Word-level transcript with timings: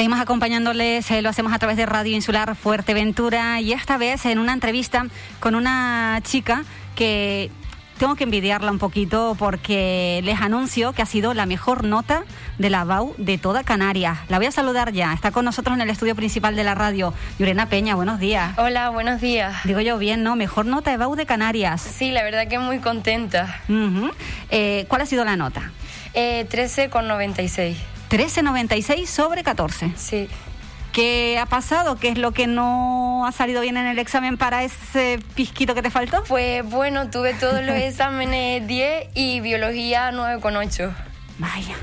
Seguimos 0.00 0.20
acompañándoles, 0.20 1.10
eh, 1.10 1.20
lo 1.20 1.28
hacemos 1.28 1.52
a 1.52 1.58
través 1.58 1.76
de 1.76 1.84
Radio 1.84 2.16
Insular 2.16 2.56
Fuerteventura 2.56 3.60
y 3.60 3.74
esta 3.74 3.98
vez 3.98 4.24
en 4.24 4.38
una 4.38 4.54
entrevista 4.54 5.04
con 5.40 5.54
una 5.54 6.20
chica 6.24 6.64
que 6.96 7.50
tengo 7.98 8.14
que 8.14 8.24
envidiarla 8.24 8.70
un 8.70 8.78
poquito 8.78 9.36
porque 9.38 10.22
les 10.24 10.40
anuncio 10.40 10.94
que 10.94 11.02
ha 11.02 11.04
sido 11.04 11.34
la 11.34 11.44
mejor 11.44 11.84
nota 11.84 12.24
de 12.56 12.70
la 12.70 12.84
BAU 12.84 13.14
de 13.18 13.36
toda 13.36 13.62
Canarias. 13.62 14.16
La 14.30 14.38
voy 14.38 14.46
a 14.46 14.52
saludar 14.52 14.92
ya. 14.92 15.12
Está 15.12 15.32
con 15.32 15.44
nosotros 15.44 15.74
en 15.74 15.82
el 15.82 15.90
estudio 15.90 16.16
principal 16.16 16.56
de 16.56 16.64
la 16.64 16.74
radio. 16.74 17.12
Yurena 17.38 17.66
Peña, 17.66 17.94
buenos 17.94 18.18
días. 18.20 18.56
Hola, 18.56 18.88
buenos 18.88 19.20
días. 19.20 19.54
Digo 19.64 19.80
yo 19.80 19.98
bien, 19.98 20.22
¿no? 20.22 20.34
Mejor 20.34 20.64
nota 20.64 20.92
de 20.92 20.96
BAU 20.96 21.14
de 21.14 21.26
Canarias. 21.26 21.82
Sí, 21.82 22.10
la 22.10 22.22
verdad 22.22 22.48
que 22.48 22.58
muy 22.58 22.78
contenta. 22.78 23.60
Eh, 24.48 24.86
¿Cuál 24.88 25.02
ha 25.02 25.04
sido 25.04 25.26
la 25.26 25.36
nota? 25.36 25.72
Eh, 26.14 26.46
13,96. 26.50 27.76
13,96 28.10 29.06
sobre 29.06 29.44
14. 29.44 29.92
Sí. 29.96 30.28
¿Qué 30.92 31.38
ha 31.40 31.46
pasado? 31.46 31.96
¿Qué 31.96 32.08
es 32.08 32.18
lo 32.18 32.32
que 32.32 32.48
no 32.48 33.24
ha 33.24 33.30
salido 33.30 33.60
bien 33.60 33.76
en 33.76 33.86
el 33.86 34.00
examen 34.00 34.36
para 34.36 34.64
ese 34.64 35.20
pisquito 35.36 35.76
que 35.76 35.82
te 35.82 35.90
faltó? 35.90 36.24
Pues 36.24 36.64
bueno, 36.64 37.08
tuve 37.10 37.34
todos 37.34 37.64
los 37.64 37.76
exámenes 37.76 38.66
10 38.66 39.10
y 39.14 39.40
biología 39.40 40.10
9,8. 40.10 40.92
Vaya. 41.38 41.76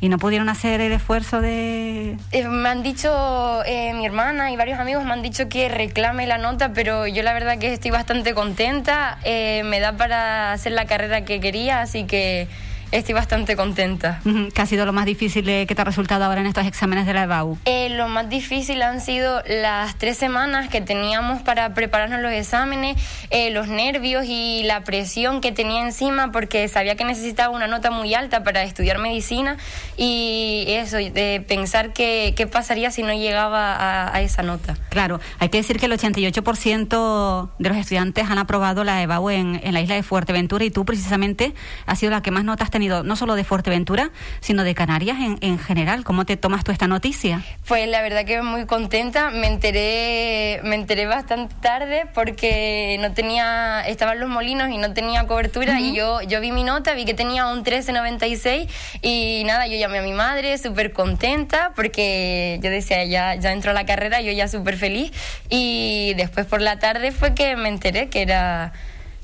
¿Y 0.00 0.08
no 0.08 0.18
pudieron 0.18 0.48
hacer 0.48 0.80
el 0.80 0.92
esfuerzo 0.92 1.40
de...? 1.40 2.16
Eh, 2.30 2.44
me 2.48 2.68
han 2.68 2.82
dicho, 2.82 3.62
eh, 3.66 3.92
mi 3.94 4.06
hermana 4.06 4.50
y 4.52 4.56
varios 4.56 4.78
amigos 4.78 5.04
me 5.04 5.12
han 5.12 5.22
dicho 5.22 5.48
que 5.48 5.68
reclame 5.68 6.26
la 6.26 6.38
nota, 6.38 6.72
pero 6.72 7.06
yo 7.06 7.22
la 7.24 7.34
verdad 7.34 7.58
que 7.58 7.72
estoy 7.72 7.90
bastante 7.90 8.32
contenta. 8.32 9.18
Eh, 9.24 9.62
me 9.64 9.80
da 9.80 9.96
para 9.96 10.52
hacer 10.52 10.72
la 10.72 10.86
carrera 10.86 11.24
que 11.24 11.40
quería, 11.40 11.80
así 11.80 12.04
que 12.04 12.48
Estoy 12.90 13.12
bastante 13.12 13.54
contenta. 13.54 14.22
¿Qué 14.54 14.62
ha 14.62 14.66
sido 14.66 14.86
lo 14.86 14.94
más 14.94 15.04
difícil 15.04 15.44
que 15.44 15.66
te 15.66 15.80
ha 15.80 15.84
resultado 15.84 16.24
ahora 16.24 16.40
en 16.40 16.46
estos 16.46 16.66
exámenes 16.66 17.04
de 17.04 17.12
la 17.12 17.24
EBAU? 17.24 17.58
Eh, 17.66 17.90
lo 17.90 18.08
más 18.08 18.30
difícil 18.30 18.80
han 18.80 19.02
sido 19.02 19.42
las 19.46 19.96
tres 19.96 20.16
semanas 20.16 20.70
que 20.70 20.80
teníamos 20.80 21.42
para 21.42 21.74
prepararnos 21.74 22.20
los 22.20 22.32
exámenes, 22.32 22.96
eh, 23.28 23.50
los 23.50 23.68
nervios 23.68 24.24
y 24.26 24.62
la 24.64 24.84
presión 24.84 25.42
que 25.42 25.52
tenía 25.52 25.82
encima 25.82 26.32
porque 26.32 26.66
sabía 26.68 26.96
que 26.96 27.04
necesitaba 27.04 27.54
una 27.54 27.66
nota 27.66 27.90
muy 27.90 28.14
alta 28.14 28.42
para 28.42 28.62
estudiar 28.62 28.96
medicina 28.98 29.58
y 29.98 30.64
eso, 30.68 30.96
de 30.96 31.44
pensar 31.46 31.92
que, 31.92 32.32
qué 32.36 32.46
pasaría 32.46 32.90
si 32.90 33.02
no 33.02 33.12
llegaba 33.12 34.14
a, 34.14 34.20
esa 34.22 34.42
nota. 34.42 34.76
Claro, 34.88 35.20
hay 35.38 35.50
que 35.50 35.58
decir 35.58 35.78
que 35.78 35.86
el 35.86 35.92
88% 35.92 37.50
de 37.58 37.68
los 37.68 37.78
estudiantes 37.78 38.30
han 38.30 38.38
aprobado 38.38 38.82
la 38.82 39.02
EBAU 39.02 39.28
en, 39.28 39.60
en 39.62 39.74
la 39.74 39.82
isla 39.82 39.94
de 39.94 40.02
Fuerteventura 40.02 40.64
y 40.64 40.70
tú 40.70 40.86
precisamente 40.86 41.52
has 41.84 41.98
sido 41.98 42.10
la 42.10 42.22
que 42.22 42.30
más 42.30 42.44
notas 42.44 42.70
no 42.78 43.16
solo 43.16 43.34
de 43.34 43.44
Fuerteventura, 43.44 44.10
sino 44.40 44.64
de 44.64 44.74
Canarias 44.74 45.18
en, 45.20 45.38
en 45.40 45.58
general. 45.58 46.04
¿Cómo 46.04 46.24
te 46.24 46.36
tomas 46.36 46.64
tú 46.64 46.72
esta 46.72 46.86
noticia? 46.86 47.42
Pues 47.66 47.88
la 47.88 48.02
verdad 48.02 48.24
que 48.24 48.40
muy 48.42 48.66
contenta. 48.66 49.30
Me 49.30 49.46
enteré, 49.46 50.60
me 50.64 50.74
enteré 50.74 51.06
bastante 51.06 51.54
tarde 51.60 52.06
porque 52.14 52.96
no 53.00 53.12
tenía, 53.12 53.82
estaban 53.86 54.20
los 54.20 54.28
molinos 54.28 54.70
y 54.70 54.78
no 54.78 54.92
tenía 54.92 55.26
cobertura 55.26 55.80
y 55.80 55.94
yo, 55.94 56.22
yo 56.22 56.40
vi 56.40 56.52
mi 56.52 56.64
nota, 56.64 56.94
vi 56.94 57.04
que 57.04 57.14
tenía 57.14 57.46
un 57.46 57.58
1396 57.58 58.68
y 59.02 59.42
nada, 59.44 59.66
yo 59.66 59.76
llamé 59.76 59.98
a 59.98 60.02
mi 60.02 60.12
madre 60.12 60.56
súper 60.58 60.92
contenta 60.92 61.72
porque 61.74 62.58
yo 62.62 62.70
decía, 62.70 63.04
ya, 63.04 63.34
ya 63.34 63.52
entró 63.52 63.72
a 63.72 63.74
la 63.74 63.86
carrera, 63.86 64.20
yo 64.20 64.32
ya 64.32 64.48
súper 64.48 64.76
feliz 64.76 65.12
y 65.48 66.14
después 66.16 66.46
por 66.46 66.60
la 66.60 66.78
tarde 66.78 67.12
fue 67.12 67.34
que 67.34 67.56
me 67.56 67.68
enteré 67.68 68.08
que 68.08 68.22
era 68.22 68.72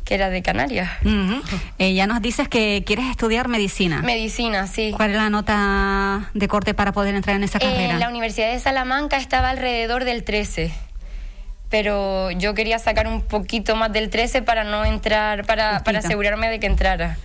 que 0.05 0.15
era 0.15 0.31
de 0.31 0.43
Canarias. 0.43 0.91
Eh, 1.79 1.95
ya 1.95 2.07
nos 2.07 2.21
dices 2.21 2.49
que 2.49 2.83
quieres 2.87 3.07
estudiar 3.07 3.49
medicina. 3.49 4.03
Medicina, 4.03 4.67
sí. 4.67 4.93
¿Cuál 4.97 5.11
es 5.11 5.17
la 5.17 5.31
nota 5.31 6.31
de 6.35 6.49
corte 6.49 6.75
para 6.75 6.93
poder 6.93 7.15
entrar 7.15 7.37
en 7.37 7.45
esa 7.45 7.59
carrera? 7.59 7.95
En 7.95 8.01
la 8.01 8.09
Universidad 8.09 8.53
de 8.53 8.61
Salamanca 8.61 9.17
estaba 9.17 9.51
alrededor 9.51 10.05
del 10.05 10.25
13 10.25 10.73
pero 11.75 12.31
yo 12.31 12.55
quería 12.55 12.79
sacar 12.79 13.09
un 13.09 13.21
poquito 13.21 13.75
más 13.75 13.93
del 13.93 14.09
13 14.09 14.43
para 14.43 14.63
no 14.63 14.85
entrar, 14.85 15.45
para, 15.45 15.83
para 15.83 15.99
asegurarme 15.99 16.49
de 16.49 16.61
que 16.61 16.69
entrara. 16.69 17.19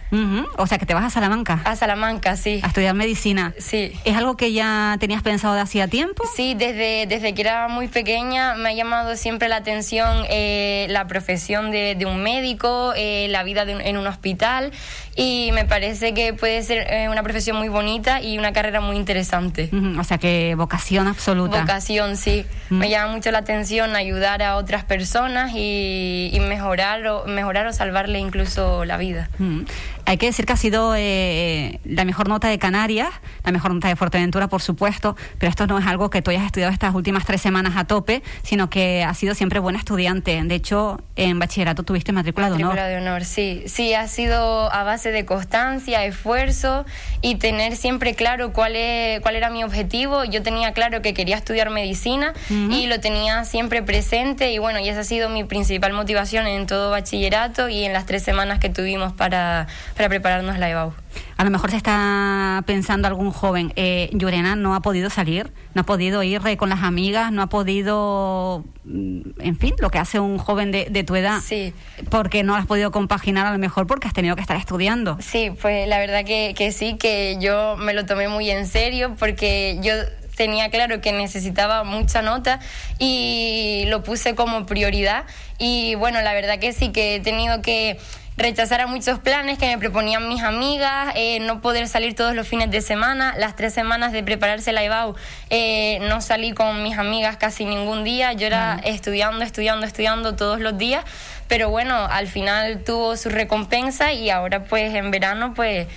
O 0.57 0.65
sea, 0.65 0.79
que 0.79 0.87
te 0.87 0.95
vas 0.95 1.03
a 1.03 1.11
Salamanca. 1.11 1.61
A 1.65 1.75
Salamanca, 1.75 2.35
sí. 2.35 2.59
A 2.63 2.67
estudiar 2.69 2.95
medicina. 2.95 3.53
Sí. 3.59 3.91
¿Es 4.05 4.17
algo 4.17 4.37
que 4.37 4.51
ya 4.51 4.97
tenías 4.99 5.21
pensado 5.21 5.53
de 5.53 5.61
hacía 5.61 5.87
tiempo? 5.87 6.23
Sí, 6.35 6.55
desde, 6.55 7.05
desde 7.05 7.35
que 7.35 7.41
era 7.43 7.67
muy 7.67 7.89
pequeña 7.89 8.55
me 8.55 8.69
ha 8.69 8.73
llamado 8.73 9.15
siempre 9.15 9.49
la 9.49 9.57
atención 9.57 10.25
eh, 10.31 10.87
la 10.89 11.05
profesión 11.05 11.69
de, 11.69 11.93
de 11.93 12.07
un 12.07 12.23
médico, 12.23 12.93
eh, 12.95 13.27
la 13.29 13.43
vida 13.43 13.61
en 13.67 13.97
un 13.97 14.07
hospital 14.07 14.71
y 15.19 15.51
me 15.53 15.65
parece 15.65 16.13
que 16.13 16.33
puede 16.33 16.63
ser 16.63 16.87
eh, 16.89 17.09
una 17.09 17.23
profesión 17.23 17.57
muy 17.57 17.67
bonita 17.67 18.21
y 18.21 18.37
una 18.37 18.53
carrera 18.53 18.79
muy 18.79 18.95
interesante. 18.95 19.69
O 19.99 20.03
sea, 20.05 20.17
que 20.17 20.55
vocación 20.55 21.07
absoluta. 21.07 21.59
Vocación, 21.59 22.15
sí. 22.15 22.45
Me 22.69 22.89
llama 22.89 23.15
mucho 23.15 23.29
la 23.29 23.39
atención 23.39 23.97
ayudar 23.97 24.38
a 24.41 24.55
otras 24.55 24.83
personas 24.83 25.51
y, 25.55 26.37
mejorar, 26.41 27.05
o, 27.07 27.25
mejorar 27.25 27.67
o 27.67 27.73
salvarle 27.73 28.19
incluso 28.19 28.85
la 28.85 28.97
vida. 28.97 29.29
Mm. 29.39 29.61
Hay 30.05 30.17
que 30.17 30.25
decir 30.25 30.45
que 30.45 30.53
ha 30.53 30.57
sido 30.57 30.95
eh, 30.95 31.79
la 31.85 32.03
mejor 32.03 32.29
nota 32.29 32.47
de 32.47 32.57
Canarias, 32.57 33.09
la 33.43 33.51
mejor 33.51 33.73
nota 33.73 33.87
de 33.87 33.95
Fuerteventura, 33.95 34.47
por 34.47 34.61
supuesto, 34.61 35.15
pero 35.37 35.49
esto 35.49 35.67
no 35.67 35.77
es 35.77 35.85
algo 35.85 36.09
que 36.09 36.21
tú 36.21 36.31
hayas 36.31 36.45
estudiado 36.45 36.73
estas 36.73 36.95
últimas 36.95 37.25
tres 37.25 37.41
semanas 37.41 37.77
a 37.77 37.85
tope, 37.85 38.23
sino 38.41 38.69
que 38.69 39.03
has 39.03 39.17
sido 39.17 39.35
siempre 39.35 39.59
buena 39.59 39.77
estudiante. 39.77 40.41
De 40.43 40.55
hecho, 40.55 40.99
en 41.15 41.37
bachillerato 41.37 41.83
tuviste 41.83 42.11
matrícula, 42.11 42.47
de 42.47 42.55
honor. 42.55 42.67
Matrícula 42.69 42.87
de 42.87 42.97
honor, 42.97 43.23
sí. 43.23 43.63
Sí, 43.67 43.93
ha 43.93 44.07
sido 44.07 44.73
a 44.73 44.83
base 44.83 45.11
de 45.11 45.25
constancia, 45.25 46.03
esfuerzo 46.05 46.85
y 47.21 47.35
tener 47.35 47.75
siempre 47.75 48.15
claro 48.15 48.51
cuál, 48.51 48.75
es, 48.75 49.21
cuál 49.21 49.35
era 49.35 49.49
mi 49.49 49.63
objetivo. 49.63 50.25
Yo 50.25 50.41
tenía 50.41 50.73
claro 50.73 51.01
que 51.01 51.13
quería 51.13 51.37
estudiar 51.37 51.69
medicina 51.69 52.33
y 52.49 52.87
lo 52.87 52.99
tenía 52.99 53.45
siempre 53.45 53.83
presente 53.83 54.18
y 54.19 54.57
bueno, 54.57 54.79
y 54.79 54.89
esa 54.89 54.99
ha 55.01 55.03
sido 55.03 55.29
mi 55.29 55.45
principal 55.45 55.93
motivación 55.93 56.45
en 56.45 56.67
todo 56.67 56.91
bachillerato 56.91 57.69
y 57.69 57.85
en 57.85 57.93
las 57.93 58.05
tres 58.05 58.21
semanas 58.21 58.59
que 58.59 58.69
tuvimos 58.69 59.13
para 59.13 59.67
para 59.95 60.09
prepararnos 60.09 60.59
la 60.59 60.69
EBAU. 60.69 60.93
A 61.37 61.45
lo 61.45 61.51
mejor 61.51 61.71
se 61.71 61.77
está 61.77 62.61
pensando 62.65 63.07
algún 63.07 63.31
joven, 63.31 63.71
eh, 63.77 64.09
Llorena 64.11 64.57
no 64.57 64.75
ha 64.75 64.81
podido 64.81 65.09
salir, 65.09 65.51
no 65.73 65.81
ha 65.81 65.85
podido 65.85 66.21
ir 66.21 66.41
eh, 66.45 66.57
con 66.57 66.69
las 66.69 66.83
amigas, 66.83 67.31
no 67.31 67.41
ha 67.41 67.47
podido, 67.47 68.65
mm, 68.83 69.21
en 69.39 69.57
fin, 69.57 69.73
lo 69.79 69.89
que 69.89 69.99
hace 69.99 70.19
un 70.19 70.37
joven 70.37 70.71
de, 70.71 71.03
tu 71.03 71.15
edad. 71.15 71.39
Sí. 71.41 71.73
Porque 72.09 72.43
no 72.43 72.55
has 72.55 72.65
podido 72.65 72.91
compaginar 72.91 73.45
a 73.45 73.53
lo 73.53 73.57
mejor 73.57 73.87
porque 73.87 74.07
has 74.07 74.13
tenido 74.13 74.35
que 74.35 74.41
estar 74.41 74.57
estudiando. 74.57 75.17
Sí, 75.21 75.51
pues 75.61 75.87
la 75.87 75.97
verdad 75.99 76.25
que, 76.25 76.53
que 76.57 76.73
sí, 76.73 76.97
que 76.97 77.37
yo 77.39 77.77
me 77.77 77.93
lo 77.93 78.05
tomé 78.05 78.27
muy 78.27 78.49
en 78.49 78.67
serio 78.67 79.15
porque 79.17 79.79
yo 79.81 79.93
tenía 80.39 80.69
claro 80.69 81.01
que 81.01 81.11
necesitaba 81.11 81.83
mucha 81.83 82.21
nota 82.21 82.61
y 82.97 83.83
lo 83.87 84.03
puse 84.03 84.35
como 84.35 84.65
prioridad. 84.65 85.25
Y 85.57 85.95
bueno, 85.95 86.21
la 86.21 86.33
verdad 86.33 86.59
que 86.59 86.71
sí, 86.71 86.93
que 86.93 87.15
he 87.15 87.19
tenido 87.19 87.61
que 87.61 87.99
rechazar 88.37 88.79
a 88.79 88.87
muchos 88.87 89.19
planes 89.19 89.57
que 89.57 89.67
me 89.67 89.77
proponían 89.77 90.29
mis 90.29 90.41
amigas, 90.41 91.11
eh, 91.17 91.41
no 91.41 91.59
poder 91.59 91.89
salir 91.89 92.15
todos 92.15 92.33
los 92.35 92.47
fines 92.47 92.71
de 92.71 92.79
semana, 92.79 93.35
las 93.37 93.57
tres 93.57 93.73
semanas 93.73 94.13
de 94.13 94.23
prepararse 94.23 94.71
la 94.71 94.81
IBAU, 94.81 95.13
eh, 95.49 95.99
no 96.07 96.21
salí 96.21 96.53
con 96.53 96.81
mis 96.81 96.97
amigas 96.97 97.35
casi 97.35 97.65
ningún 97.65 98.05
día, 98.05 98.31
yo 98.31 98.47
era 98.47 98.79
estudiando, 98.85 99.43
estudiando, 99.43 99.85
estudiando 99.85 100.37
todos 100.37 100.61
los 100.61 100.77
días, 100.77 101.03
pero 101.49 101.69
bueno, 101.69 102.07
al 102.09 102.27
final 102.27 102.81
tuvo 102.85 103.17
su 103.17 103.27
recompensa 103.27 104.13
y 104.13 104.29
ahora 104.29 104.63
pues 104.63 104.95
en 104.95 105.11
verano 105.11 105.53
pues 105.53 105.87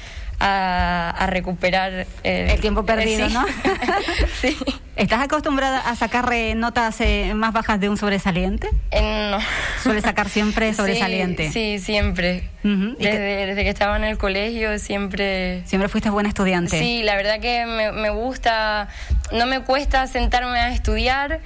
a, 0.42 1.26
recuperar 1.28 2.06
el 2.24 2.60
tiempo 2.60 2.84
perdido, 2.84 3.28
¿no? 3.28 3.44
sí. 4.40 4.56
¿Estás 4.96 5.22
acostumbrada 5.22 5.78
a 5.78 5.96
sacar 5.96 6.30
notas 6.56 7.00
eh, 7.00 7.32
más 7.34 7.52
bajas 7.52 7.80
de 7.80 7.88
un 7.88 7.96
sobresaliente? 7.96 8.68
Eh, 8.90 9.30
no. 9.30 9.38
¿Suele 9.82 10.00
sacar 10.00 10.28
siempre 10.28 10.74
sobresaliente? 10.74 11.50
Sí, 11.50 11.78
siempre. 11.78 12.50
desde, 12.62 13.62
que 13.62 13.68
estaba 13.68 13.96
en 13.96 14.04
el 14.04 14.18
colegio 14.18 14.78
siempre... 14.78 15.62
¿Siempre 15.64 15.88
fuiste 15.88 16.10
buena 16.10 16.28
estudiante? 16.28 16.78
Sí, 16.78 17.02
la 17.02 17.16
verdad 17.16 17.40
que 17.40 17.64
me, 17.64 17.92
me 17.92 18.10
gusta, 18.10 18.88
no 19.32 19.46
me 19.46 19.60
cuesta 19.60 20.06
sentarme 20.06 20.58
a 20.58 20.72
estudiar 20.72 21.40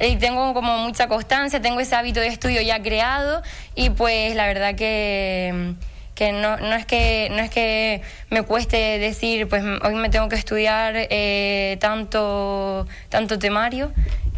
y 0.00 0.16
tengo 0.16 0.52
como 0.52 0.78
mucha 0.78 1.08
constancia, 1.08 1.62
tengo 1.62 1.80
ese 1.80 1.94
hábito 1.94 2.20
de 2.20 2.26
estudio 2.26 2.60
ya 2.60 2.82
creado 2.82 3.42
y 3.74 3.90
pues 3.90 4.34
la 4.34 4.46
verdad 4.46 4.74
que 4.74 5.74
que 6.16 6.32
no, 6.32 6.56
no, 6.56 6.74
es 6.74 6.86
que 6.86 7.28
no 7.30 7.38
es 7.38 7.50
que 7.50 8.02
me 8.30 8.42
cueste 8.42 8.98
decir 8.98 9.46
pues 9.48 9.62
hoy 9.84 9.94
me 9.94 10.08
tengo 10.08 10.28
que 10.28 10.36
estudiar 10.36 10.94
eh, 10.96 11.76
tanto 11.78 12.88
tanto 13.10 13.38
temario 13.38 13.92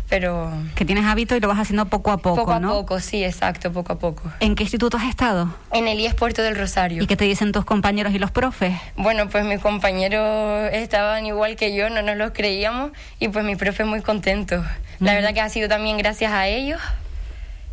pero 0.09 0.51
que 0.75 0.85
tienes 0.85 1.05
hábito 1.05 1.37
y 1.37 1.41
lo 1.41 1.49
vas 1.49 1.59
haciendo 1.59 1.87
poco 1.87 2.11
a 2.11 2.19
poco 2.19 2.41
poco 2.41 2.53
a 2.53 2.61
poco 2.61 3.01
sí 3.01 3.25
exacto 3.25 3.73
poco 3.73 3.93
a 3.93 3.99
poco. 3.99 4.25
En 4.41 4.57
qué 4.57 4.65
instituto 4.65 4.97
has 4.97 5.09
estado 5.09 5.55
en 5.71 5.87
el 5.87 6.01
IES 6.01 6.15
Puerto 6.15 6.43
del 6.43 6.57
Rosario. 6.57 7.03
Y 7.03 7.07
qué 7.07 7.17
te 7.17 7.27
dicen 7.27 7.53
tus 7.53 7.65
compañeros 7.65 8.13
y 8.13 8.19
los 8.19 8.33
profes 8.33 8.75
bueno 8.97 9.29
pues 9.29 9.45
mis 9.45 9.61
compañeros 9.61 10.71
estaban 10.73 11.27
igual 11.27 11.55
que 11.55 11.77
yo 11.77 11.91
no 11.91 12.03
nos 12.03 12.17
los 12.17 12.33
creíamos 12.33 12.91
y 13.21 13.29
pues 13.29 13.45
mi 13.45 13.55
profe 13.55 13.85
muy 13.85 14.03
contento. 14.03 14.65
La 14.99 15.15
verdad 15.15 15.33
que 15.33 15.41
ha 15.41 15.49
sido 15.49 15.69
también 15.69 15.97
gracias 15.97 16.33
a 16.33 16.49
ellos 16.49 16.81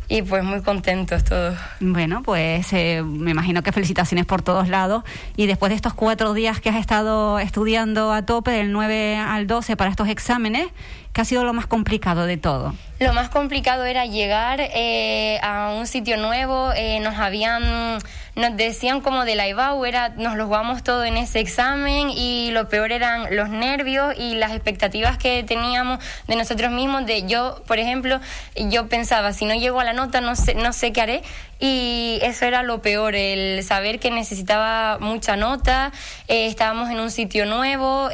y 0.08 0.22
pues 0.22 0.44
muy 0.44 0.62
contentos 0.62 1.24
todos. 1.24 1.58
Bueno, 1.80 2.22
pues 2.22 2.72
eh, 2.72 3.02
me 3.04 3.32
imagino 3.32 3.62
que 3.62 3.72
felicitaciones 3.72 4.26
por 4.26 4.42
todos 4.42 4.68
lados. 4.68 5.04
Y 5.36 5.46
después 5.46 5.70
de 5.70 5.76
estos 5.76 5.94
cuatro 5.94 6.32
días 6.32 6.60
que 6.60 6.68
has 6.68 6.76
estado 6.76 7.38
estudiando 7.38 8.12
a 8.12 8.22
tope, 8.22 8.52
del 8.52 8.72
9 8.72 9.16
al 9.16 9.46
12 9.46 9.76
para 9.76 9.90
estos 9.90 10.08
exámenes, 10.08 10.68
¿qué 11.12 11.20
ha 11.20 11.24
sido 11.24 11.44
lo 11.44 11.52
más 11.52 11.66
complicado 11.66 12.26
de 12.26 12.36
todo? 12.36 12.74
Lo 12.98 13.12
más 13.12 13.28
complicado 13.28 13.84
era 13.84 14.06
llegar 14.06 14.58
eh, 14.58 15.38
a 15.42 15.74
un 15.76 15.86
sitio 15.86 16.16
nuevo, 16.16 16.72
eh, 16.74 16.98
nos 17.00 17.16
habían, 17.16 17.98
nos 18.36 18.56
decían 18.56 19.02
como 19.02 19.26
de 19.26 19.34
la 19.34 19.46
IBAU, 19.46 19.84
era, 19.84 20.08
nos 20.16 20.34
lo 20.34 20.46
jugamos 20.46 20.82
todo 20.82 21.04
en 21.04 21.18
ese 21.18 21.40
examen 21.40 22.08
y 22.08 22.52
lo 22.52 22.70
peor 22.70 22.92
eran 22.92 23.36
los 23.36 23.50
nervios 23.50 24.14
y 24.16 24.36
las 24.36 24.52
expectativas 24.52 25.18
que 25.18 25.42
teníamos 25.42 26.02
de 26.26 26.36
nosotros 26.36 26.70
mismos, 26.72 27.04
de 27.04 27.26
yo, 27.26 27.62
por 27.66 27.78
ejemplo, 27.78 28.18
yo 28.54 28.88
pensaba, 28.88 29.34
si 29.34 29.44
no 29.44 29.54
llego 29.54 29.78
a 29.78 29.84
la 29.84 29.92
nota 29.92 30.22
no 30.22 30.34
sé, 30.34 30.54
no 30.54 30.72
sé 30.72 30.94
qué 30.94 31.02
haré 31.02 31.22
y 31.58 32.18
eso 32.22 32.44
era 32.44 32.62
lo 32.62 32.82
peor, 32.82 33.14
el 33.14 33.62
saber 33.64 33.98
que 33.98 34.10
necesitaba 34.10 34.98
mucha 34.98 35.36
nota, 35.36 35.92
eh, 36.28 36.46
estábamos 36.46 36.90
en 36.90 37.00
un 37.00 37.10
sitio 37.10 37.46
nuevo, 37.46 38.08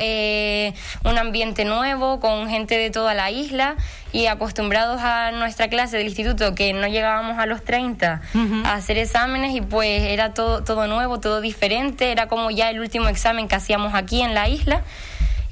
un 1.05 1.19
ambiente 1.19 1.65
nuevo, 1.65 2.21
con 2.21 2.49
gente 2.49 2.79
de 2.79 2.91
toda 2.91 3.15
la 3.15 3.31
isla 3.31 3.77
y 4.13 4.27
acostumbrados 4.27 5.01
a 5.03 5.33
nuestra 5.33 5.69
clase 5.69 5.97
del 5.97 6.07
instituto 6.07 6.55
que 6.55 6.73
no 6.73 6.87
llegábamos 6.87 7.39
a 7.39 7.47
los 7.47 7.65
30 7.65 8.21
a 8.65 8.75
hacer 8.75 8.99
exámenes 8.99 9.55
y 9.55 9.61
pues 9.61 10.03
era 10.03 10.35
todo, 10.35 10.63
todo 10.63 10.87
nuevo, 10.87 11.19
todo 11.19 11.41
diferente, 11.41 12.13
era 12.13 12.29
como 12.29 12.51
ya 12.51 12.71
el 12.71 12.81
último 12.81 13.09
examen 13.09 13.49
que 13.49 13.55
hacíamos 13.55 13.95
aquí 13.95 14.23
en 14.23 14.35
la 14.35 14.49
isla. 14.49 14.83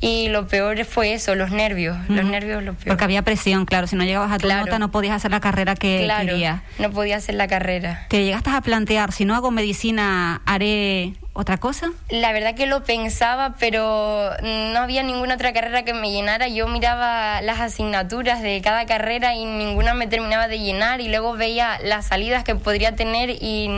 Y 0.00 0.28
lo 0.28 0.46
peor 0.48 0.82
fue 0.86 1.12
eso, 1.12 1.34
los 1.34 1.50
nervios. 1.50 1.96
Los 2.08 2.24
nervios 2.24 2.62
lo 2.62 2.72
peor. 2.72 2.88
Porque 2.88 3.04
había 3.04 3.22
presión, 3.22 3.66
claro. 3.66 3.86
Si 3.86 3.96
no 3.96 4.04
llegabas 4.04 4.32
a 4.32 4.38
tu 4.38 4.48
nota, 4.48 4.78
no 4.78 4.90
podías 4.90 5.14
hacer 5.14 5.30
la 5.30 5.40
carrera 5.40 5.74
que 5.74 6.02
claro, 6.04 6.26
querías. 6.26 6.62
No 6.78 6.90
podía 6.90 7.16
hacer 7.16 7.34
la 7.34 7.48
carrera. 7.48 8.06
¿Te 8.08 8.24
llegaste 8.24 8.50
a 8.50 8.60
plantear, 8.62 9.12
si 9.12 9.26
no 9.26 9.34
hago 9.34 9.50
medicina, 9.50 10.40
haré 10.46 11.12
otra 11.34 11.58
cosa? 11.58 11.90
La 12.08 12.32
verdad 12.32 12.54
que 12.54 12.66
lo 12.66 12.82
pensaba, 12.82 13.56
pero 13.58 14.30
no 14.42 14.78
había 14.78 15.02
ninguna 15.02 15.34
otra 15.34 15.52
carrera 15.52 15.82
que 15.82 15.92
me 15.92 16.10
llenara. 16.10 16.48
Yo 16.48 16.66
miraba 16.66 17.42
las 17.42 17.60
asignaturas 17.60 18.40
de 18.40 18.60
cada 18.62 18.86
carrera 18.86 19.34
y 19.34 19.44
ninguna 19.44 19.92
me 19.92 20.06
terminaba 20.06 20.48
de 20.48 20.60
llenar. 20.60 21.02
Y 21.02 21.08
luego 21.08 21.34
veía 21.34 21.78
las 21.84 22.06
salidas 22.06 22.42
que 22.42 22.54
podría 22.54 22.96
tener 22.96 23.28
y 23.30 23.68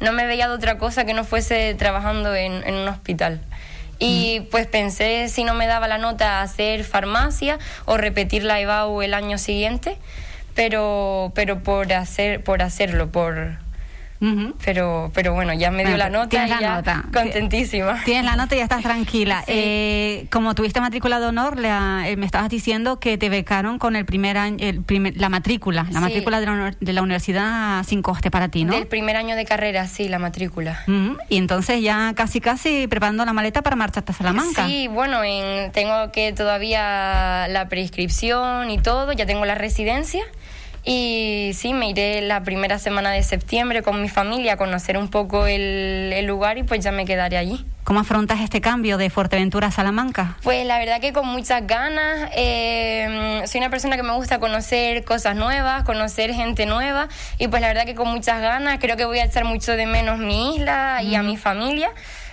no 0.00 0.12
me 0.12 0.26
veía 0.26 0.48
de 0.48 0.54
otra 0.54 0.76
cosa 0.76 1.06
que 1.06 1.14
no 1.14 1.24
fuese 1.24 1.74
trabajando 1.74 2.34
en, 2.34 2.62
en 2.66 2.74
un 2.74 2.88
hospital. 2.88 3.40
Y 3.98 4.40
pues 4.50 4.66
pensé 4.66 5.28
si 5.28 5.44
no 5.44 5.54
me 5.54 5.66
daba 5.66 5.88
la 5.88 5.98
nota 5.98 6.42
hacer 6.42 6.84
farmacia 6.84 7.58
o 7.84 7.96
repetir 7.96 8.44
la 8.44 8.60
EBAU 8.60 9.02
el 9.02 9.14
año 9.14 9.38
siguiente, 9.38 9.98
pero, 10.54 11.32
pero 11.34 11.62
por, 11.62 11.92
hacer, 11.92 12.42
por 12.42 12.62
hacerlo, 12.62 13.10
por, 13.10 13.63
pero, 14.64 15.10
pero 15.14 15.34
bueno, 15.34 15.52
ya 15.54 15.70
me 15.70 15.84
dio 15.84 15.96
la 15.96 16.10
nota 16.10 16.46
y 16.46 16.48
la 16.48 16.60
ya 16.60 16.74
nota. 16.76 17.04
contentísima. 17.12 18.02
Tienes 18.04 18.24
la 18.24 18.36
nota 18.36 18.54
y 18.54 18.58
ya 18.58 18.64
estás 18.64 18.82
tranquila. 18.82 19.44
Eh, 19.46 20.26
como 20.30 20.54
tuviste 20.54 20.80
matrícula 20.80 21.20
de 21.20 21.26
honor, 21.26 21.58
eh, 21.62 22.16
me 22.16 22.26
estabas 22.26 22.48
diciendo 22.48 22.98
que 22.98 23.18
te 23.18 23.28
becaron 23.28 23.78
con 23.78 23.96
el 23.96 24.04
primer 24.04 24.36
año, 24.38 24.56
el 24.60 24.84
la 25.16 25.28
matrícula, 25.28 25.86
la 25.90 26.00
matrícula 26.00 26.40
de 26.40 26.46
la, 26.46 26.76
de 26.78 26.92
la, 26.92 27.02
universidad 27.02 27.84
sin 27.84 28.02
coste 28.02 28.30
para 28.30 28.48
ti, 28.48 28.64
¿no? 28.64 28.74
Del 28.74 28.86
primer 28.86 29.16
año 29.16 29.36
de 29.36 29.44
carrera, 29.44 29.86
sí, 29.86 30.08
la 30.08 30.18
matrícula. 30.18 30.82
Y 31.28 31.36
entonces 31.36 31.82
ya 31.82 32.12
casi 32.14 32.40
casi 32.40 32.86
preparando 32.86 33.24
la 33.24 33.32
maleta 33.32 33.62
para 33.62 33.76
marchar 33.76 34.02
hasta 34.02 34.12
Salamanca. 34.12 34.66
Sí, 34.66 34.88
bueno, 34.88 35.22
en, 35.24 35.72
tengo 35.72 36.12
que 36.12 36.32
todavía 36.32 37.46
la 37.48 37.68
prescripción 37.68 38.70
y 38.70 38.78
todo, 38.78 39.12
ya 39.12 39.26
tengo 39.26 39.44
la 39.44 39.54
residencia. 39.54 40.24
Y 40.86 41.52
sí, 41.54 41.72
me 41.72 41.88
iré 41.88 42.20
la 42.20 42.42
primera 42.42 42.78
semana 42.78 43.10
de 43.10 43.22
septiembre 43.22 43.82
con 43.82 44.02
mi 44.02 44.10
familia 44.10 44.54
a 44.54 44.56
conocer 44.58 44.98
un 44.98 45.08
poco 45.08 45.46
el, 45.46 46.26
lugar 46.26 46.58
y 46.58 46.62
pues 46.62 46.84
ya 46.84 46.92
me 46.92 47.06
quedaré 47.06 47.38
allí. 47.38 47.64
¿Cómo 47.84 48.00
afrontas 48.00 48.40
este 48.40 48.60
cambio 48.60 48.98
de 48.98 49.08
Fuerteventura 49.08 49.68
a 49.68 49.70
Salamanca? 49.70 50.36
Pues 50.42 50.66
la 50.66 50.78
verdad 50.78 51.00
que 51.00 51.12
con 51.12 51.26
muchas 51.26 51.66
ganas. 51.66 52.30
Eh, 52.34 53.42
soy 53.46 53.60
una 53.60 53.70
persona 53.70 53.96
que 53.96 54.02
me 54.02 54.12
gusta 54.12 54.38
conocer 54.40 55.04
cosas 55.04 55.36
nuevas, 55.36 55.84
conocer 55.84 56.34
gente 56.34 56.66
nueva 56.66 57.08
y 57.38 57.48
pues 57.48 57.62
la 57.62 57.68
verdad 57.68 57.84
que 57.86 57.94
con 57.94 58.08
muchas 58.08 58.40
ganas. 58.40 58.78
Creo 58.78 58.96
que 58.96 59.06
voy 59.06 59.18
a 59.18 59.24
echar 59.24 59.44
mucho 59.44 59.72
de 59.72 59.86
menos 59.86 60.18
mi 60.18 60.56
isla 60.56 61.02
y 61.02 61.14
a 61.14 61.22
mi 61.22 61.36
familia, 61.36 61.90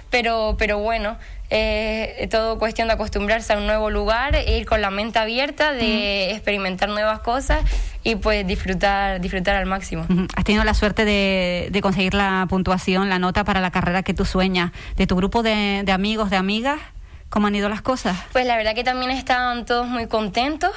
pero, 0.09 0.55
pero 0.57 0.79
bueno, 0.79 1.17
eh, 1.49 2.29
todo 2.31 2.57
cuestión 2.57 2.87
de 2.87 2.93
acostumbrarse 2.93 3.51
a 3.51 3.57
un 3.57 3.67
nuevo 3.67 3.89
lugar, 3.89 4.37
ir 4.47 4.65
con 4.65 4.81
la 4.81 4.89
mente 4.89 5.19
abierta, 5.19 5.73
de 5.73 6.31
experimentar 6.31 6.87
nuevas 6.87 7.19
cosas 7.19 7.59
y 8.03 8.15
pues 8.15 8.45
disfrutar, 8.47 9.21
disfrutar 9.21 9.55
al 9.55 9.65
máximo. 9.65 10.05
Has 10.35 10.43
tenido 10.43 10.63
la 10.63 10.73
suerte 10.73 11.05
de, 11.05 11.69
de, 11.71 11.81
conseguir 11.81 12.13
la 12.13 12.45
puntuación, 12.49 13.09
la 13.09 13.19
nota 13.19 13.43
para 13.43 13.61
la 13.61 13.71
carrera 13.71 14.03
que 14.03 14.13
tú 14.13 14.25
sueñas. 14.25 14.71
¿De 14.97 15.07
tu 15.07 15.15
grupo 15.15 15.43
de, 15.43 15.83
de 15.85 15.91
amigos, 15.91 16.29
de 16.29 16.37
amigas? 16.37 16.79
¿Cómo 17.31 17.47
han 17.47 17.55
ido 17.55 17.69
las 17.69 17.81
cosas? 17.81 18.17
Pues 18.33 18.45
la 18.45 18.57
verdad 18.57 18.75
que 18.75 18.83
también 18.83 19.09
están 19.09 19.63
todos 19.63 19.87
muy 19.87 20.07
contentos. 20.07 20.71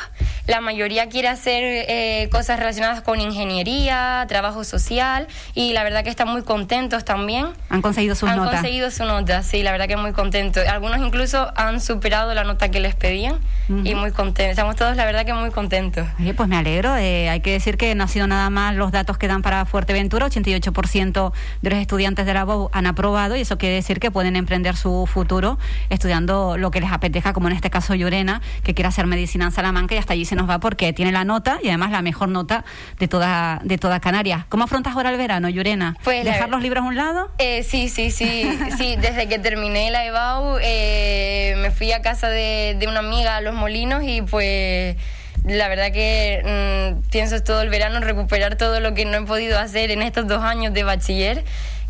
La 0.46 0.60
mayoría 0.60 1.08
quiere 1.08 1.26
hacer 1.26 1.64
eh, 1.64 2.28
cosas 2.30 2.60
relacionadas 2.60 3.00
con 3.00 3.20
ingeniería, 3.20 4.24
trabajo 4.28 4.62
social 4.62 5.26
y 5.54 5.72
la 5.72 5.82
verdad 5.82 6.04
que 6.04 6.10
están 6.10 6.28
muy 6.28 6.42
contentos 6.44 7.04
también. 7.04 7.48
Han 7.70 7.82
conseguido 7.82 8.14
sus 8.14 8.28
notas. 8.28 8.46
Han 8.46 8.52
conseguido 8.52 8.92
su 8.92 9.04
nota, 9.04 9.42
sí, 9.42 9.64
la 9.64 9.72
verdad 9.72 9.88
que 9.88 9.96
muy 9.96 10.12
contentos. 10.12 10.64
Algunos 10.68 11.00
incluso 11.00 11.52
han 11.56 11.80
superado 11.80 12.32
la 12.34 12.44
nota 12.44 12.70
que 12.70 12.78
les 12.78 12.94
pedían 12.94 13.40
y 13.82 13.96
muy 13.96 14.12
contentos. 14.12 14.50
Estamos 14.50 14.76
todos 14.76 14.94
la 14.96 15.06
verdad 15.06 15.26
que 15.26 15.34
muy 15.34 15.50
contentos. 15.50 16.06
Oye, 16.20 16.34
pues 16.34 16.48
me 16.48 16.56
alegro. 16.56 16.96
Eh, 16.96 17.30
hay 17.30 17.40
que 17.40 17.50
decir 17.50 17.76
que 17.76 17.96
no 17.96 18.04
ha 18.04 18.08
sido 18.08 18.28
nada 18.28 18.48
más 18.50 18.76
los 18.76 18.92
datos 18.92 19.18
que 19.18 19.26
dan 19.26 19.42
para 19.42 19.64
Fuerteventura. 19.64 20.28
88% 20.28 21.32
de 21.62 21.70
los 21.70 21.78
estudiantes 21.80 22.26
de 22.26 22.34
la 22.34 22.44
BOU 22.44 22.70
han 22.72 22.86
aprobado 22.86 23.34
y 23.34 23.40
eso 23.40 23.58
quiere 23.58 23.74
decir 23.74 23.98
que 23.98 24.12
pueden 24.12 24.36
emprender 24.36 24.76
su 24.76 25.08
futuro 25.12 25.58
estudiando 25.90 26.43
lo 26.58 26.70
que 26.70 26.80
les 26.80 26.92
apetezca, 26.92 27.32
como 27.32 27.48
en 27.48 27.54
este 27.54 27.70
caso 27.70 27.94
Llorena, 27.94 28.40
que 28.62 28.74
quiere 28.74 28.88
hacer 28.88 29.06
medicina 29.06 29.46
en 29.46 29.52
Salamanca 29.52 29.94
y 29.94 29.98
hasta 29.98 30.12
allí 30.12 30.24
se 30.24 30.36
nos 30.36 30.48
va 30.48 30.60
porque 30.60 30.92
tiene 30.92 31.12
la 31.12 31.24
nota 31.24 31.58
y 31.62 31.68
además 31.68 31.90
la 31.90 32.02
mejor 32.02 32.28
nota 32.28 32.64
de 32.98 33.08
toda, 33.08 33.60
de 33.64 33.78
toda 33.78 34.00
Canarias. 34.00 34.44
¿Cómo 34.48 34.64
afrontas 34.64 34.94
ahora 34.94 35.10
el 35.10 35.16
verano, 35.16 35.48
Llorena? 35.48 35.96
Pues 36.04 36.24
¿Dejar 36.24 36.48
los 36.48 36.62
libros 36.62 36.84
a 36.84 36.86
un 36.86 36.96
lado? 36.96 37.30
Eh, 37.38 37.62
sí, 37.62 37.88
sí, 37.88 38.10
sí. 38.10 38.44
sí, 38.78 38.96
desde 38.96 39.28
que 39.28 39.38
terminé 39.38 39.90
la 39.90 40.04
EBAU 40.06 40.58
eh, 40.62 41.54
me 41.58 41.70
fui 41.70 41.92
a 41.92 42.02
casa 42.02 42.28
de, 42.28 42.84
una 42.88 43.00
amiga 43.00 43.36
a 43.36 43.40
Los 43.40 43.54
Molinos 43.54 44.02
y 44.04 44.22
pues 44.22 44.96
la 45.44 45.68
verdad 45.68 45.92
que 45.92 46.94
mm, 46.94 47.10
pienso 47.10 47.42
todo 47.42 47.62
el 47.62 47.70
verano 47.70 48.00
recuperar 48.00 48.56
todo 48.56 48.80
lo 48.80 48.94
que 48.94 49.04
no 49.04 49.18
he 49.18 49.22
podido 49.22 49.58
hacer 49.58 49.90
en 49.90 50.02
estos 50.02 50.26
dos 50.26 50.42
años 50.42 50.72
de 50.74 50.84
bachiller 50.84 51.44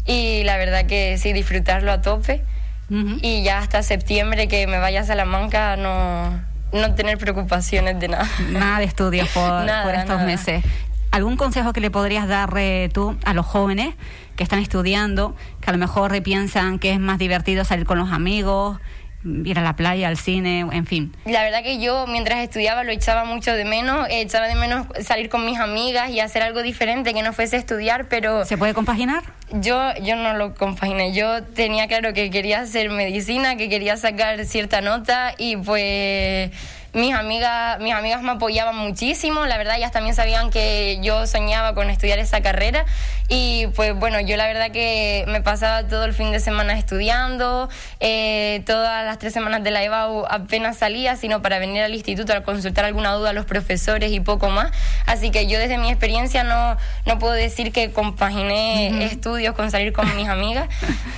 y 0.07 0.43
la 0.45 0.57
verdad 0.57 0.87
que 0.87 1.19
sí, 1.19 1.33
disfrutarlo 1.33 1.93
a 1.93 2.02
tope 2.02 2.43
y 2.88 3.43
ya 3.43 3.59
hasta 3.59 3.83
septiembre 3.83 4.49
que 4.49 4.67
me 4.67 4.79
vaya 4.79 5.00
a 5.00 5.05
Salamanca 5.05 5.76
no, 5.76 6.41
no 6.73 6.95
tener 6.95 7.19
preocupaciones 7.19 7.99
de 7.99 8.09
nada. 8.09 8.29
Nada 8.50 8.79
de 8.79 8.85
estudios 8.85 9.29
por, 9.35 9.67
por 9.83 9.95
estos 9.95 10.23
meses. 10.23 10.64
¿Algún 11.11 11.37
consejo 11.37 11.73
que 11.73 11.81
le 11.81 11.91
podrías 11.91 12.26
dar 12.26 12.53
eh, 12.57 12.91
tú 12.93 13.17
a 13.25 13.35
los 13.35 13.47
jóvenes 13.47 13.95
que 14.37 14.43
están 14.43 14.59
estudiando, 14.59 15.37
que 15.61 15.71
a 15.71 15.73
lo 15.73 15.79
mejor 15.79 16.21
piensan 16.23 16.81
que 16.81 16.93
es 16.93 16.99
más 16.99 17.19
divertido 17.19 17.64
salir 17.64 17.87
con 17.87 17.99
los 17.99 18.11
amigos, 18.11 18.81
ir 19.25 19.59
a 19.59 19.62
la 19.62 19.76
playa, 19.76 20.09
al 20.09 20.16
cine, 20.16 20.61
en 20.61 20.87
fin. 20.87 21.16
La 21.25 21.43
verdad 21.43 21.62
que 21.62 21.81
yo 21.81 22.07
mientras 22.07 22.38
estudiaba 22.43 22.85
lo 22.85 22.93
echaba 22.93 23.25
mucho 23.25 23.52
de 23.52 23.64
menos, 23.64 24.07
echaba 24.11 24.47
de 24.49 24.54
menos 24.54 24.87
salir 25.02 25.28
con 25.28 25.45
mis 25.47 25.59
amigas 25.59 26.11
y 26.11 26.21
hacer 26.21 26.43
algo 26.43 26.62
diferente 26.62 27.14
que 27.14 27.23
no 27.23 27.33
fuese 27.33 27.57
estudiar, 27.57 28.09
pero... 28.09 28.45
¿Se 28.45 28.59
puede 28.59 28.75
compaginar? 28.75 29.23
Yo, 29.52 29.95
yo 30.02 30.16
no 30.16 30.35
lo 30.35 30.54
compaginé, 30.54 31.12
yo 31.12 31.43
tenía 31.43 31.87
claro 31.87 32.12
que 32.12 32.31
quería 32.31 32.61
hacer 32.61 32.90
medicina, 32.90 33.57
que 33.57 33.69
quería 33.69 33.97
sacar 33.97 34.45
cierta 34.45 34.81
nota 34.81 35.35
y 35.38 35.57
pues 35.57 36.50
mis 36.95 37.13
amigas, 37.13 37.81
mis 37.81 37.93
amigas 37.93 38.23
me 38.23 38.31
apoyaban 38.31 38.77
muchísimo, 38.77 39.47
la 39.47 39.59
verdad 39.59 39.77
ellas 39.77 39.93
también 39.93 40.15
sabían 40.15 40.51
que 40.51 40.99
yo 41.03 41.27
soñaba 41.27 41.75
con 41.75 41.91
estudiar 41.91 42.19
esa 42.19 42.41
carrera. 42.41 42.87
Y 43.29 43.69
pues 43.69 43.95
bueno, 43.99 44.21
yo 44.21 44.37
la 44.37 44.47
verdad 44.47 44.71
que 44.71 45.25
me 45.29 45.41
pasaba 45.41 45.89
todo 45.89 46.05
el 46.05 46.13
fin 46.13 46.31
de 46.31 46.41
semana 46.41 46.79
estudiando, 46.79 47.71
eh, 48.01 48.63
todas 48.67 49.05
las 49.07 49.19
tres 49.19 49.33
semanas 49.33 49.65
de 49.65 49.71
la 49.71 49.83
EBAU 49.83 50.27
apenas 50.29 50.77
salía, 50.77 51.17
sino 51.17 51.41
para 51.41 51.59
venir 51.59 51.83
al 51.83 51.95
instituto 51.95 52.35
a 52.35 52.43
consultar 52.43 52.85
alguna 52.85 53.15
duda 53.15 53.31
a 53.31 53.33
los 53.33 53.47
profesores 53.47 54.13
y 54.13 54.21
poco 54.21 54.51
más, 54.51 54.73
así 55.07 55.31
que 55.31 55.47
yo 55.47 55.59
desde 55.59 55.79
mi 55.79 55.89
experiencia 55.89 56.45
no, 56.45 56.77
no 57.07 57.19
puedo 57.19 57.33
decir 57.33 57.73
que 57.73 57.93
compaginé 57.93 59.07
estudios 59.07 59.55
con 59.55 59.71
salir 59.71 59.95
con 59.95 60.15
mis 60.17 60.29
amigas, 60.29 60.69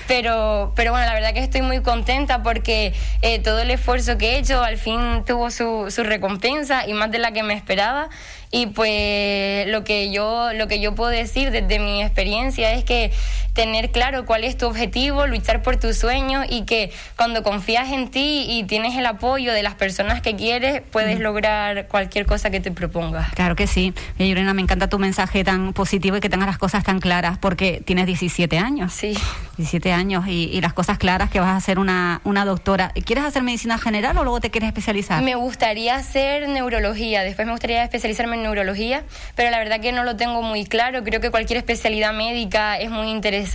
pero, 0.06 0.73
pero 0.76 0.92
bueno, 0.92 1.06
la 1.06 1.12
verdad 1.12 1.35
que 1.35 1.40
estoy 1.40 1.62
muy 1.62 1.83
contenta 1.83 2.45
porque 2.45 2.95
eh, 3.23 3.40
todo 3.40 3.59
el 3.59 3.71
esfuerzo 3.73 4.16
que 4.16 4.37
he 4.37 4.38
hecho 4.38 4.62
al 4.62 4.78
fin 4.78 5.25
tuvo 5.26 5.50
su 5.50 5.65
su, 5.88 6.02
recompensa 6.02 6.87
y 6.87 6.92
más 6.92 7.11
de 7.11 7.18
la 7.18 7.32
que 7.32 7.42
me 7.42 7.54
esperaba. 7.54 8.08
y 8.50 8.66
pues 8.66 9.66
lo 9.68 9.82
que 9.82 10.11
yo 10.12 10.52
lo 10.52 10.68
que 10.68 10.80
yo 10.80 10.94
puedo 10.94 11.11
decir 11.11 11.50
desde 11.50 11.78
mi 11.78 12.02
experiencia 12.02 12.73
es 12.73 12.85
que 12.85 13.11
tener 13.56 13.90
claro 13.90 14.26
cuál 14.26 14.44
es 14.44 14.58
tu 14.58 14.66
objetivo, 14.66 15.26
luchar 15.26 15.62
por 15.62 15.78
tus 15.78 15.96
sueños 15.96 16.44
y 16.48 16.66
que 16.66 16.92
cuando 17.16 17.42
confías 17.42 17.90
en 17.90 18.10
ti 18.10 18.44
y 18.46 18.64
tienes 18.64 18.96
el 18.96 19.06
apoyo 19.06 19.52
de 19.54 19.62
las 19.62 19.75
personas 19.75 20.20
que 20.20 20.36
quieres, 20.36 20.82
puedes 20.92 21.18
lograr 21.18 21.88
cualquier 21.88 22.26
cosa 22.26 22.50
que 22.50 22.60
te 22.60 22.70
propongas. 22.70 23.30
Claro 23.30 23.56
que 23.56 23.66
sí. 23.66 23.94
Y 24.18 24.28
Yurena, 24.28 24.52
me 24.52 24.60
encanta 24.60 24.88
tu 24.88 24.98
mensaje 24.98 25.42
tan 25.42 25.72
positivo 25.72 26.18
y 26.18 26.20
que 26.20 26.28
tengas 26.28 26.46
las 26.46 26.58
cosas 26.58 26.84
tan 26.84 27.00
claras, 27.00 27.38
porque 27.38 27.82
tienes 27.84 28.04
17 28.06 28.58
años. 28.58 28.92
Sí. 28.92 29.14
17 29.56 29.90
años 29.90 30.26
y, 30.28 30.60
las 30.60 30.75
cosas 30.75 30.98
claras 30.98 31.30
que 31.30 31.40
vas 31.40 31.56
a 31.56 31.60
ser 31.64 31.78
una, 31.78 32.20
una 32.25 32.44
doctora. 32.44 32.92
¿Quieres 33.06 33.25
hacer 33.25 33.42
medicina 33.42 33.78
general 33.78 34.18
o 34.18 34.22
luego 34.22 34.40
te 34.40 34.50
quieres 34.50 34.68
especializar? 34.68 35.22
Me 35.22 35.34
gustaría 35.34 35.94
hacer 35.94 36.48
neurología, 36.48 37.22
después 37.22 37.46
me 37.46 37.52
gustaría 37.52 37.82
especializarme 37.82 38.36
en 38.36 38.42
neurología, 38.42 39.04
pero 39.34 39.50
la 39.50 39.58
verdad 39.58 39.80
que 39.80 39.92
no 39.92 40.04
lo 40.04 40.16
tengo 40.16 40.42
muy 40.42 40.66
claro. 40.66 41.04
Creo 41.04 41.20
que 41.20 41.30
cualquier 41.30 41.56
especialidad 41.56 42.12
médica 42.12 42.78
es 42.78 42.90
muy 42.90 43.08
interesante 43.08 43.45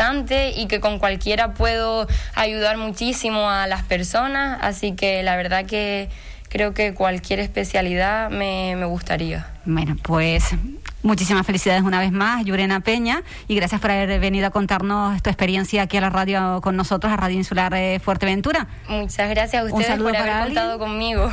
y 0.56 0.68
que 0.68 0.80
con 0.80 1.00
cualquiera 1.00 1.54
puedo 1.54 2.08
ayudar 2.36 2.78
muchísimo 2.78 3.50
a 3.50 3.68
las 3.68 3.84
personas, 3.84 4.60
así 4.62 4.94
que 4.94 5.24
la 5.24 5.36
verdad 5.36 5.66
que 5.66 6.10
creo 6.50 6.74
que 6.74 6.94
cualquier 6.94 7.40
especialidad 7.40 8.30
me, 8.30 8.76
me 8.76 8.86
gustaría. 8.86 9.48
Bueno, 9.66 9.96
pues 10.02 10.56
Muchísimas 11.04 11.48
felicidades 11.48 11.82
una 11.82 12.00
vez 12.00 12.12
más, 12.12 12.46
Yurena 12.46 12.80
Peña, 12.80 13.24
y 13.48 13.56
gracias 13.56 13.82
por 13.82 13.90
haber 13.90 14.20
venido 14.20 14.46
a 14.46 14.50
contarnos 14.52 15.22
tu 15.24 15.32
experiencia 15.32 15.82
aquí 15.82 15.98
a 15.98 16.02
la 16.02 16.12
radio 16.12 16.62
con 16.62 16.76
nosotros, 16.78 17.12
a 17.12 17.18
Radio 17.18 17.38
Insular 17.38 17.74
de 17.74 18.00
Fuerteventura. 18.04 18.68
Muchas 18.88 19.28
gracias 19.30 19.64
a 19.64 19.66
ustedes 19.66 20.00
por 20.00 20.16
haber 20.16 20.46
contado 20.46 20.78
conmigo. 20.78 21.32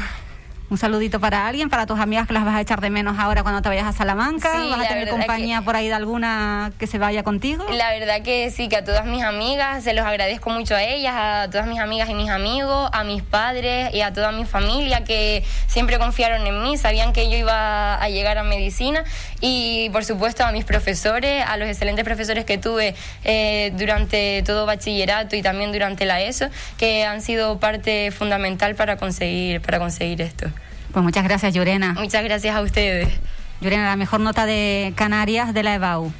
Un 0.71 0.77
saludito 0.77 1.19
para 1.19 1.47
alguien, 1.47 1.71
para 1.71 1.87
tus 1.87 1.99
amigas 1.99 2.27
que 2.27 2.35
las 2.35 2.45
vas 2.45 2.55
a 2.55 2.61
echar 2.61 2.83
de 2.83 2.91
menos 2.91 3.19
ahora 3.19 3.43
cuando 3.43 3.63
te 3.63 3.71
vayas 3.71 3.87
a 3.87 3.93
Salamanca. 3.93 4.53
¿Vas 4.53 4.85
a 4.85 4.89
tener 4.89 5.09
compañía 5.09 5.63
por 5.63 5.77
ahí 5.77 5.89
de 5.89 5.95
alguna 5.95 6.73
que 6.79 6.87
se 6.87 6.99
vaya 6.99 7.23
contigo? 7.23 7.65
La 7.71 7.91
verdad 7.91 8.21
que 8.21 8.51
sí, 8.51 8.69
que 8.69 8.77
a 8.77 8.85
todas 8.85 9.07
mis 9.07 9.23
amigas, 9.23 9.83
se 9.83 9.95
los 9.95 10.05
agradezco 10.05 10.51
mucho 10.51 10.75
a 10.75 10.83
ellas, 10.83 11.15
a 11.17 11.49
todas 11.51 11.67
mis 11.67 11.81
amigas 11.81 12.11
y 12.11 12.15
mis 12.15 12.29
amigos, 12.29 12.91
a 12.93 13.03
mis 13.03 13.23
padres 13.23 13.95
y 13.95 14.03
a 14.03 14.13
toda 14.13 14.31
mi 14.31 14.45
familia 14.45 15.05
que 15.05 15.43
siempre 15.69 15.99
confiaron 15.99 16.47
en 16.47 16.63
mí, 16.63 16.77
sabían 16.77 17.15
que 17.15 17.31
yo 17.31 17.39
iba 17.39 17.95
a 17.95 18.09
llegar 18.11 18.37
a 18.37 18.43
medicina 18.43 19.05
y 19.41 19.89
por 19.89 20.05
supuesto 20.05 20.45
a 20.45 20.53
mis 20.53 20.67
profesores, 20.67 21.47
a 21.47 21.57
los 21.57 21.67
excelentes 21.67 22.05
profesores 22.05 22.45
que 22.45 22.59
tuve 22.59 22.95
eh, 23.25 23.73
durante 23.75 24.43
todo 24.45 24.67
bachillerato 24.67 25.35
y 25.35 25.41
también 25.41 25.73
durante 25.73 26.05
la 26.05 26.21
ESO, 26.21 26.51
que 26.77 27.05
han 27.05 27.23
sido 27.23 27.59
parte 27.59 28.11
fundamental 28.11 28.75
para 28.75 28.99
conseguir, 28.99 29.63
para 29.63 29.79
conseguir 29.79 30.21
esto. 30.21 30.51
Pues 30.93 31.03
muchas 31.03 31.25
gracias, 31.25 31.55
Llorena. 31.55 31.95
Muchas 31.95 32.25
gracias 32.25 32.55
a 32.55 32.63
ustedes. 32.63 33.09
Llorena, 33.61 33.87
la 33.87 33.97
mejor 33.97 34.21
nota 34.21 34.47
de 34.47 34.93
Canarias 34.97 35.53
de 35.53 35.63
la 35.63 35.75
EBAU. 35.75 36.13